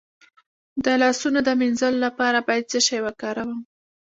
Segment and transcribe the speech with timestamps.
[0.83, 3.61] د لاسونو د مینځلو لپاره باید څه شی وکاروم؟